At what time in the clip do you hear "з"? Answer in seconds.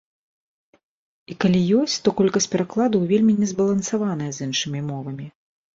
4.41-4.51